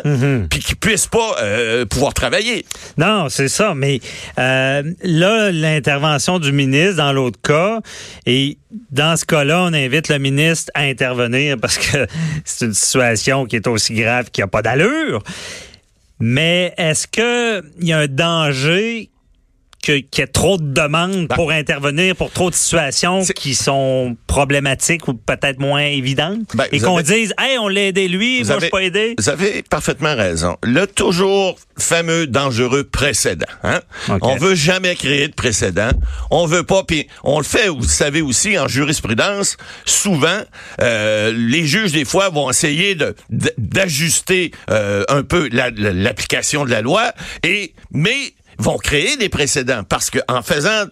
puis 0.50 0.60
qu'il 0.60 0.76
puisse 0.76 1.06
pas 1.06 1.36
euh, 1.42 1.84
pouvoir 1.84 2.14
travailler. 2.14 2.64
Non, 2.96 3.28
c'est 3.28 3.48
ça. 3.48 3.74
Mais 3.74 4.00
euh, 4.38 4.82
là, 5.02 5.25
l'intervention 5.52 6.38
du 6.38 6.52
ministre 6.52 6.96
dans 6.96 7.12
l'autre 7.12 7.40
cas, 7.40 7.80
et 8.26 8.58
dans 8.90 9.16
ce 9.16 9.24
cas-là, 9.24 9.62
on 9.62 9.72
invite 9.72 10.08
le 10.08 10.18
ministre 10.18 10.70
à 10.74 10.82
intervenir 10.82 11.56
parce 11.60 11.78
que 11.78 12.06
c'est 12.44 12.66
une 12.66 12.74
situation 12.74 13.46
qui 13.46 13.56
est 13.56 13.66
aussi 13.66 13.94
grave 13.94 14.30
qu'il 14.30 14.42
n'y 14.42 14.46
a 14.46 14.48
pas 14.48 14.62
d'allure. 14.62 15.22
Mais 16.18 16.72
est-ce 16.78 17.06
qu'il 17.06 17.86
y 17.86 17.92
a 17.92 17.98
un 17.98 18.06
danger 18.06 19.10
qu'il 19.86 20.18
y 20.18 20.22
ait 20.22 20.26
trop 20.26 20.58
de 20.58 20.64
demandes 20.72 21.28
pour 21.34 21.50
intervenir 21.50 22.14
pour 22.16 22.30
trop 22.30 22.50
de 22.50 22.54
situations 22.54 23.22
qui 23.24 23.54
sont 23.54 24.16
problématiques 24.26 25.08
ou 25.08 25.14
peut-être 25.14 25.58
moins 25.58 25.80
évidentes? 25.82 26.40
Ben, 26.54 26.66
et 26.72 26.80
qu'on 26.80 26.98
avez- 26.98 27.20
dise, 27.20 27.34
hey, 27.38 27.58
on 27.58 27.68
l'a 27.68 27.82
aidé 27.86 28.08
lui, 28.08 28.40
Vous 28.42 28.48
moi 28.48 28.56
avez- 28.56 28.66
je 28.66 28.70
pas 28.70 28.82
aidé. 28.82 29.14
Vous 29.18 29.28
avez 29.28 29.62
parfaitement 29.62 30.14
raison. 30.14 30.56
Le 30.62 30.86
toujours 30.86 31.56
fameux 31.78 32.26
dangereux 32.26 32.84
précédent. 32.84 33.46
Hein? 33.62 33.80
OK. 34.08 34.18
On 34.22 34.36
veut 34.36 34.54
jamais 34.54 34.94
créer 34.94 35.28
de 35.28 35.34
précédent. 35.34 35.90
On 36.30 36.46
veut 36.46 36.62
pas. 36.64 36.82
Puis 36.84 37.06
on 37.24 37.38
le 37.38 37.44
fait. 37.44 37.68
Vous 37.68 37.84
savez 37.84 38.22
aussi 38.22 38.58
en 38.58 38.66
jurisprudence. 38.68 39.56
Souvent, 39.84 40.40
euh, 40.80 41.32
les 41.36 41.64
juges 41.66 41.92
des 41.92 42.04
fois 42.04 42.28
vont 42.30 42.50
essayer 42.50 42.94
de 42.94 43.14
d'ajuster 43.58 44.50
euh, 44.70 45.04
un 45.08 45.22
peu 45.22 45.48
la- 45.52 45.70
la- 45.70 45.92
l'application 45.92 46.64
de 46.64 46.70
la 46.70 46.82
loi. 46.82 47.12
Et 47.44 47.72
mais 47.92 48.32
vont 48.58 48.78
créer 48.78 49.16
des 49.16 49.28
précédents 49.28 49.84
parce 49.84 50.10
que 50.10 50.18
en 50.28 50.42
faisant 50.42 50.84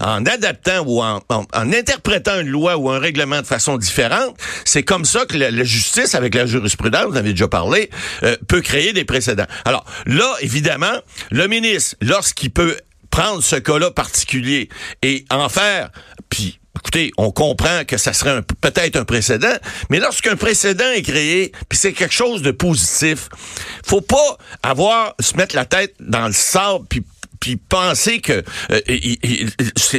en 0.00 0.26
adaptant 0.26 0.84
ou 0.86 1.02
en, 1.02 1.20
interprétant 1.52 2.40
une 2.40 2.48
loi 2.48 2.76
ou 2.76 2.90
un 2.90 2.98
règlement 2.98 3.40
de 3.40 3.46
façon 3.46 3.76
différente, 3.76 4.36
c'est 4.64 4.82
comme 4.82 5.04
ça 5.04 5.26
que 5.26 5.36
la, 5.36 5.64
justice 5.64 6.14
avec 6.14 6.34
la 6.34 6.46
jurisprudence, 6.46 7.06
vous 7.10 7.16
avez 7.16 7.30
déjà 7.30 7.48
parlé, 7.48 7.90
euh, 8.22 8.36
peut 8.48 8.60
créer 8.60 8.92
des 8.92 9.04
précédents. 9.04 9.46
Alors 9.64 9.84
là, 10.06 10.32
évidemment, 10.40 11.00
le 11.30 11.46
ministre, 11.48 11.96
lorsqu'il 12.00 12.50
peut 12.50 12.76
prendre 13.10 13.42
ce 13.42 13.56
cas-là 13.56 13.90
particulier 13.90 14.68
et 15.02 15.24
en 15.30 15.48
faire, 15.48 15.90
puis 16.28 16.58
Écoutez, 16.86 17.10
on 17.16 17.32
comprend 17.32 17.84
que 17.84 17.96
ça 17.96 18.12
serait 18.12 18.42
peut-être 18.60 18.94
un 18.94 19.04
précédent, 19.04 19.56
mais 19.90 19.98
lorsqu'un 19.98 20.36
précédent 20.36 20.88
est 20.94 21.02
créé, 21.02 21.50
puis 21.68 21.76
c'est 21.76 21.92
quelque 21.92 22.14
chose 22.14 22.42
de 22.42 22.52
positif, 22.52 23.28
faut 23.84 24.00
pas 24.00 24.38
avoir 24.62 25.16
se 25.18 25.36
mettre 25.36 25.56
la 25.56 25.64
tête 25.64 25.96
dans 25.98 26.28
le 26.28 26.32
sable 26.32 26.86
puis 27.46 27.54
penser 27.54 28.20
que 28.20 28.42
euh, 28.72 28.80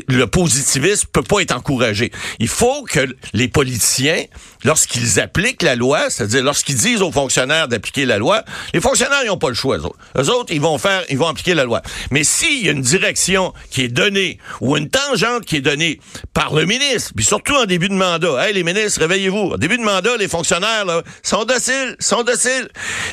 le 0.09 0.25
positivisme 0.25 1.07
peut 1.13 1.23
pas 1.23 1.39
être 1.39 1.55
encouragé. 1.55 2.11
Il 2.39 2.49
faut 2.49 2.83
que 2.83 3.07
les 3.31 3.47
politiciens, 3.47 4.21
lorsqu'ils 4.65 5.21
appliquent 5.21 5.61
la 5.61 5.75
loi, 5.75 6.09
c'est-à-dire 6.09 6.43
lorsqu'ils 6.43 6.75
disent 6.75 7.01
aux 7.01 7.11
fonctionnaires 7.13 7.69
d'appliquer 7.69 8.03
la 8.03 8.17
loi, 8.17 8.43
les 8.73 8.81
fonctionnaires 8.81 9.21
ils 9.23 9.29
ont 9.29 9.37
pas 9.37 9.47
le 9.47 9.55
choix. 9.55 9.77
Eux 9.77 9.85
autres, 9.85 9.97
Eux 10.17 10.29
autres 10.29 10.53
ils 10.53 10.59
vont 10.59 10.77
faire, 10.77 11.05
ils 11.09 11.17
vont 11.17 11.27
appliquer 11.27 11.53
la 11.53 11.63
loi. 11.63 11.81
Mais 12.11 12.25
s'il 12.25 12.65
y 12.65 12.67
a 12.67 12.73
une 12.73 12.81
direction 12.81 13.53
qui 13.71 13.83
est 13.83 13.87
donnée 13.87 14.39
ou 14.59 14.75
une 14.75 14.89
tangente 14.89 15.45
qui 15.45 15.55
est 15.55 15.61
donnée 15.61 16.01
par 16.33 16.53
le 16.53 16.65
ministre, 16.65 17.13
puis 17.15 17.23
surtout 17.23 17.55
en 17.55 17.63
début 17.63 17.87
de 17.87 17.93
mandat, 17.93 18.45
hey 18.45 18.53
les 18.53 18.65
ministres, 18.65 18.99
réveillez-vous. 18.99 19.53
En 19.53 19.57
début 19.57 19.77
de 19.77 19.83
mandat, 19.83 20.17
les 20.17 20.27
fonctionnaires 20.27 20.83
là 20.83 21.01
sont 21.23 21.45
dociles, 21.45 21.95
sont 22.01 22.23
dociles. 22.23 22.67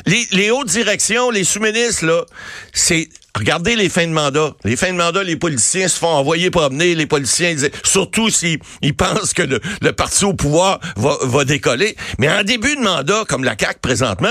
Les, 0.05 0.27
les 0.33 0.51
hautes 0.51 0.67
directions, 0.67 1.29
les 1.29 1.45
sous-ministres 1.45 2.05
là, 2.05 2.25
c'est 2.73 3.07
Regardez 3.35 3.75
les 3.75 3.89
fins 3.89 4.07
de 4.07 4.11
mandat. 4.11 4.55
Les 4.63 4.75
fins 4.75 4.91
de 4.91 4.97
mandat, 4.97 5.23
les 5.23 5.35
politiciens 5.35 5.87
se 5.87 5.97
font 5.97 6.07
envoyer 6.07 6.49
promener. 6.49 6.95
Les 6.95 7.05
politiciens, 7.05 7.55
surtout 7.83 8.29
s'ils 8.29 8.59
ils 8.81 8.95
pensent 8.95 9.33
que 9.33 9.43
le, 9.43 9.59
parti 9.91 10.25
au 10.25 10.33
pouvoir 10.33 10.79
va, 10.95 11.45
décoller. 11.45 11.95
Mais 12.17 12.29
en 12.29 12.43
début 12.43 12.75
de 12.75 12.81
mandat, 12.81 13.23
comme 13.27 13.43
la 13.43 13.55
CAQ 13.59 13.79
présentement, 13.81 14.29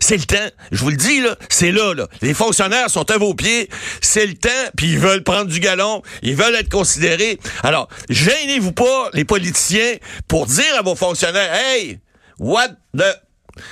c'est 0.00 0.16
le 0.16 0.24
temps. 0.24 0.48
Je 0.72 0.78
vous 0.78 0.90
le 0.90 0.96
dis, 0.96 1.20
là, 1.20 1.36
c'est 1.48 1.70
là, 1.70 1.94
là. 1.94 2.08
Les 2.22 2.34
fonctionnaires 2.34 2.90
sont 2.90 3.10
à 3.10 3.18
vos 3.18 3.34
pieds. 3.34 3.68
C'est 4.00 4.26
le 4.26 4.34
temps, 4.34 4.48
puis 4.76 4.92
ils 4.92 4.98
veulent 4.98 5.22
prendre 5.22 5.46
du 5.46 5.60
galon. 5.60 6.02
Ils 6.22 6.36
veulent 6.36 6.54
être 6.54 6.70
considérés. 6.70 7.38
Alors, 7.62 7.88
gênez-vous 8.08 8.72
pas, 8.72 9.10
les 9.12 9.24
politiciens, 9.24 9.96
pour 10.28 10.46
dire 10.46 10.74
à 10.78 10.82
vos 10.82 10.96
fonctionnaires, 10.96 11.52
hey, 11.54 12.00
what 12.38 12.68
the 12.96 13.04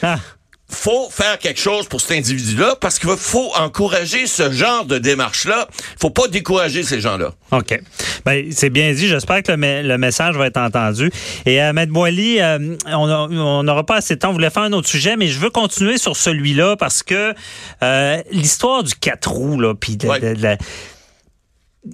Ah. 0.03 0.19
Faut 0.69 1.09
faire 1.11 1.39
quelque 1.39 1.61
chose 1.61 1.87
pour 1.87 2.01
cet 2.01 2.13
individu-là 2.19 2.75
parce 2.81 2.99
qu'il 2.99 3.11
faut 3.17 3.53
encourager 3.55 4.27
ce 4.27 4.51
genre 4.51 4.85
de 4.87 4.99
démarche-là. 4.99 5.69
Il 5.71 5.99
faut 6.01 6.11
pas 6.11 6.27
décourager 6.27 6.83
ces 6.83 7.01
gens-là. 7.01 7.33
OK. 7.53 7.79
Ben, 8.25 8.47
c'est 8.51 8.71
bien 8.71 8.93
dit. 8.93 9.07
J'espère 9.07 9.43
que 9.43 9.53
le, 9.53 9.59
me- 9.59 9.83
le 9.83 9.99
message 9.99 10.37
va 10.37 10.47
être 10.47 10.57
entendu. 10.57 11.11
Et 11.47 11.63
euh, 11.63 11.73
Maître 11.73 11.93
Boily, 11.93 12.41
euh, 12.41 12.77
on 12.87 13.63
n'aura 13.63 13.85
pas 13.85 13.97
assez 13.97 14.15
de 14.15 14.21
temps. 14.21 14.31
On 14.31 14.33
voulait 14.33 14.51
faire 14.51 14.63
un 14.65 14.73
autre 14.73 14.89
sujet, 14.89 15.17
mais 15.17 15.29
je 15.29 15.39
veux 15.39 15.51
continuer 15.51 15.99
sur 15.99 16.17
celui-là 16.17 16.77
parce 16.77 17.03
que 17.03 17.35
euh, 17.83 18.23
l'histoire 18.33 18.83
du 18.83 18.95
4 18.95 19.31
roues, 19.31 19.61
là, 19.61 19.75
puis 19.75 19.97
de- 19.97 20.09
Ouais. 20.09 20.19
de- 20.21 20.35
de 20.35 20.43
la- 20.43 20.57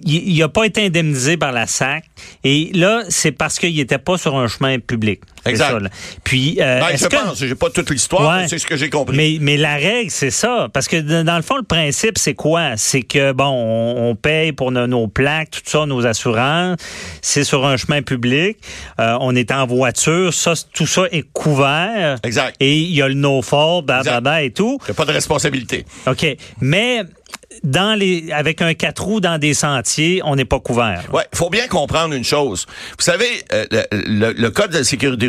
il 0.04 0.38
n'a 0.38 0.48
pas 0.48 0.64
été 0.64 0.86
indemnisé 0.86 1.36
par 1.36 1.52
la 1.52 1.66
SAC. 1.66 2.04
Et 2.44 2.70
là, 2.74 3.02
c'est 3.08 3.32
parce 3.32 3.58
qu'il 3.58 3.74
n'était 3.74 3.98
pas 3.98 4.18
sur 4.18 4.36
un 4.36 4.46
chemin 4.46 4.78
public. 4.78 5.20
Exact. 5.46 5.70
ça. 5.70 5.88
Puis, 6.22 6.58
euh, 6.60 6.80
Ben, 6.80 6.88
est-ce 6.88 7.04
je 7.04 7.08
que- 7.08 7.16
pense, 7.16 7.38
j'ai 7.38 7.54
pas 7.54 7.70
toute 7.70 7.88
l'histoire, 7.88 8.28
Ouais. 8.36 8.42
mais 8.42 8.48
c'est 8.48 8.58
ce 8.58 8.66
que 8.66 8.76
j'ai 8.76 8.90
compris. 8.90 9.16
mais, 9.16 9.38
mais 9.40 9.56
la 9.56 9.76
règle, 9.76 10.10
c'est 10.10 10.30
ça. 10.30 10.68
Parce 10.72 10.86
que 10.86 11.22
dans 11.22 11.36
le 11.36 11.42
fond, 11.42 11.56
le 11.56 11.62
principe, 11.62 12.18
c'est 12.18 12.34
quoi? 12.34 12.76
C'est 12.76 13.00
que, 13.02 13.32
bon, 13.32 13.46
on, 13.48 14.10
on 14.10 14.14
paye 14.16 14.52
pour 14.52 14.70
nos, 14.70 14.86
nos 14.86 15.08
plaques, 15.08 15.50
tout 15.50 15.60
ça, 15.64 15.86
nos 15.86 16.04
assurances. 16.06 16.76
C'est 17.22 17.44
sur 17.44 17.64
un 17.66 17.78
chemin 17.78 18.02
public. 18.02 18.58
Euh, 19.00 19.16
on 19.20 19.34
est 19.34 19.50
en 19.50 19.66
voiture. 19.66 20.32
Ça, 20.34 20.52
tout 20.74 20.86
ça 20.86 21.04
est 21.10 21.24
couvert. 21.32 22.18
Exact. 22.22 22.54
Et 22.60 22.76
il 22.76 22.92
y 22.94 23.00
a 23.00 23.08
le 23.08 23.14
no-fault, 23.14 23.82
blablabla 23.82 24.42
et 24.42 24.50
tout. 24.50 24.78
Il 24.82 24.84
n'y 24.86 24.90
a 24.90 24.94
pas 24.94 25.06
de 25.06 25.12
responsabilité. 25.12 25.86
OK. 26.06 26.36
Mais 26.60 27.00
dans 27.64 27.98
les, 27.98 28.30
avec 28.32 28.62
un 28.62 28.74
4 28.74 29.02
roues 29.02 29.20
dans 29.20 29.36
des 29.38 29.54
sentiers, 29.54 30.20
on 30.24 30.36
n'est 30.36 30.44
pas 30.44 30.60
couvert. 30.60 31.02
Ouais, 31.12 31.24
faut 31.34 31.50
bien 31.50 31.66
comprendre 31.66 32.14
une 32.14 32.24
chose. 32.24 32.66
Vous 32.98 33.04
savez, 33.04 33.26
euh, 33.52 33.64
le, 33.70 33.82
le- 34.06 34.32
le 34.32 34.50
code 34.50 34.70
de 34.70 34.78
la 34.78 34.84
sécurité 34.84 35.28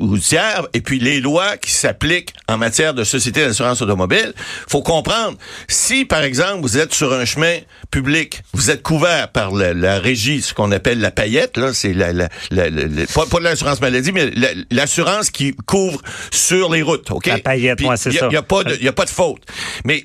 routière 0.00 0.66
et 0.74 0.80
puis 0.80 0.98
les 1.00 1.20
lois 1.20 1.56
qui 1.56 1.72
s'appliquent 1.72 2.32
en 2.48 2.56
matière 2.56 2.94
de 2.94 3.02
société 3.04 3.44
d'assurance 3.44 3.82
automobile, 3.82 4.32
faut 4.68 4.82
comprendre. 4.82 5.36
Si, 5.68 6.04
par 6.04 6.22
exemple, 6.22 6.60
vous 6.62 6.78
êtes 6.78 6.94
sur 6.94 7.12
un 7.12 7.24
chemin 7.24 7.58
public, 7.90 8.42
vous 8.52 8.70
êtes 8.70 8.82
couvert 8.82 9.28
par 9.32 9.52
la, 9.52 9.74
la 9.74 9.98
régie, 9.98 10.42
ce 10.42 10.54
qu'on 10.54 10.70
appelle 10.72 11.00
la 11.00 11.10
paillette, 11.10 11.56
là, 11.56 11.72
c'est 11.74 11.92
la, 11.92 12.12
la, 12.12 12.28
la- 12.50 12.70
la- 12.70 13.06
pas, 13.12 13.26
pas 13.26 13.40
l'assurance 13.40 13.80
maladie, 13.80 14.12
mais 14.12 14.30
la- 14.30 14.48
l'assurance 14.70 15.30
qui 15.30 15.52
couvre 15.66 16.00
sur 16.30 16.72
les 16.72 16.82
routes, 16.82 17.10
ok? 17.10 17.26
La 17.26 17.38
paillette, 17.38 17.78
Puis, 17.78 17.86
ouais, 17.86 17.96
c'est 17.96 18.12
ça. 18.12 18.28
y 18.30 18.36
a 18.36 18.42
pas 18.42 18.62
de, 18.64 18.76
y 18.76 18.88
a 18.88 18.92
pas 18.92 19.04
de 19.04 19.10
faute. 19.10 19.42
Mais 19.84 20.04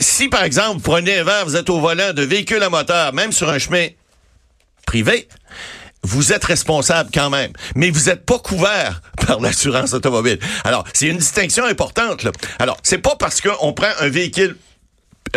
si, 0.00 0.28
par 0.28 0.44
exemple, 0.44 0.74
vous 0.74 0.82
prenez 0.82 1.18
un 1.18 1.24
verre, 1.24 1.44
vous 1.44 1.56
êtes 1.56 1.70
au 1.70 1.80
volant 1.80 2.12
de 2.12 2.22
véhicule 2.22 2.62
à 2.62 2.70
moteur, 2.70 3.12
même 3.12 3.32
sur 3.32 3.48
un 3.48 3.58
chemin 3.58 3.88
privé, 4.86 5.28
vous 6.02 6.32
êtes 6.32 6.44
responsable 6.44 7.10
quand 7.12 7.30
même, 7.30 7.52
mais 7.74 7.90
vous 7.90 8.08
n'êtes 8.08 8.24
pas 8.24 8.38
couvert 8.38 9.02
par 9.26 9.40
l'assurance 9.40 9.92
automobile. 9.92 10.38
Alors, 10.64 10.84
c'est 10.92 11.06
une 11.06 11.18
distinction 11.18 11.64
importante. 11.64 12.22
Là. 12.22 12.32
Alors, 12.58 12.78
c'est 12.82 12.98
pas 12.98 13.16
parce 13.16 13.40
qu'on 13.40 13.72
prend 13.72 13.90
un 14.00 14.08
véhicule, 14.08 14.56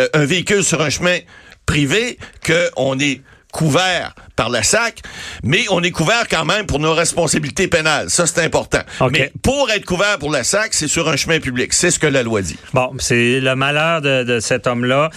euh, 0.00 0.08
un 0.14 0.24
véhicule 0.24 0.64
sur 0.64 0.80
un 0.80 0.90
chemin 0.90 1.18
privé 1.66 2.18
qu'on 2.44 2.98
est 2.98 3.20
couvert 3.54 4.14
par 4.34 4.48
la 4.48 4.64
SAC, 4.64 5.00
mais 5.44 5.64
on 5.70 5.80
est 5.84 5.92
couvert 5.92 6.26
quand 6.28 6.44
même 6.44 6.66
pour 6.66 6.80
nos 6.80 6.92
responsabilités 6.92 7.68
pénales. 7.68 8.10
Ça, 8.10 8.26
c'est 8.26 8.42
important. 8.44 8.80
Mais 9.12 9.30
pour 9.44 9.70
être 9.70 9.84
couvert 9.84 10.18
pour 10.18 10.32
la 10.32 10.42
SAC, 10.42 10.74
c'est 10.74 10.88
sur 10.88 11.08
un 11.08 11.14
chemin 11.14 11.38
public. 11.38 11.72
C'est 11.72 11.92
ce 11.92 12.00
que 12.00 12.08
la 12.08 12.24
loi 12.24 12.42
dit. 12.42 12.58
Bon, 12.72 12.90
c'est 12.98 13.38
le 13.38 13.54
malheur 13.54 14.02
de, 14.02 14.24
de 14.24 14.40
cet 14.40 14.66
homme-là. 14.66 15.08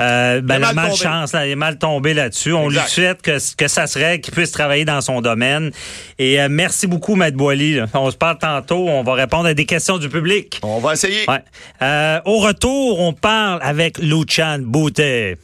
Euh, 0.00 0.40
ben, 0.40 0.54
Il 0.58 0.64
a 0.64 0.68
la 0.68 0.72
mal 0.72 0.86
malchance, 0.88 1.34
là, 1.34 1.46
il 1.46 1.50
est 1.50 1.54
mal 1.56 1.76
tombé 1.76 2.14
là-dessus. 2.14 2.54
On 2.54 2.70
Exact. 2.70 2.82
lui 2.84 2.90
souhaite 2.90 3.22
que, 3.22 3.56
que 3.56 3.68
ça 3.68 3.86
serait 3.86 4.20
qu'il 4.20 4.32
puisse 4.32 4.52
travailler 4.52 4.86
dans 4.86 5.02
son 5.02 5.20
domaine. 5.20 5.70
Et 6.18 6.40
euh, 6.40 6.48
merci 6.50 6.86
beaucoup, 6.86 7.14
Maître 7.14 7.36
Boily. 7.36 7.78
On 7.92 8.10
se 8.10 8.16
parle 8.16 8.38
tantôt. 8.38 8.88
On 8.88 9.02
va 9.02 9.12
répondre 9.12 9.46
à 9.48 9.52
des 9.54 9.66
questions 9.66 9.98
du 9.98 10.08
public. 10.08 10.60
On 10.62 10.78
va 10.80 10.94
essayer. 10.94 11.28
Ouais. 11.28 11.44
Euh, 11.82 12.20
au 12.24 12.38
retour, 12.38 13.00
on 13.00 13.12
parle 13.12 13.58
avec 13.62 13.98
Luchan 13.98 14.60
Boutet. 14.60 15.36